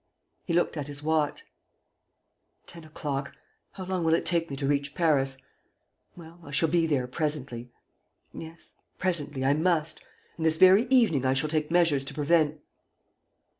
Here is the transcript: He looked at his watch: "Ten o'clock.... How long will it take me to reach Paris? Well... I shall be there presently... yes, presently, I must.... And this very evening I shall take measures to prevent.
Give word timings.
He 0.45 0.53
looked 0.53 0.77
at 0.77 0.87
his 0.87 1.03
watch: 1.03 1.45
"Ten 2.65 2.85
o'clock.... 2.85 3.35
How 3.73 3.85
long 3.85 4.03
will 4.03 4.15
it 4.15 4.25
take 4.25 4.49
me 4.49 4.55
to 4.55 4.65
reach 4.65 4.95
Paris? 4.95 5.37
Well... 6.15 6.39
I 6.43 6.49
shall 6.49 6.69
be 6.69 6.87
there 6.87 7.05
presently... 7.05 7.71
yes, 8.33 8.75
presently, 8.97 9.45
I 9.45 9.53
must.... 9.53 10.01
And 10.37 10.45
this 10.47 10.57
very 10.57 10.85
evening 10.87 11.23
I 11.23 11.35
shall 11.35 11.49
take 11.49 11.69
measures 11.69 12.03
to 12.05 12.15
prevent. 12.15 12.61